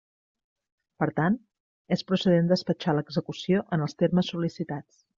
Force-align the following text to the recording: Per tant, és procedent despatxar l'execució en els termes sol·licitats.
Per 1.03 1.07
tant, 1.19 1.37
és 1.97 2.05
procedent 2.13 2.51
despatxar 2.55 2.99
l'execució 3.01 3.65
en 3.79 3.89
els 3.89 3.99
termes 4.05 4.35
sol·licitats. 4.37 5.03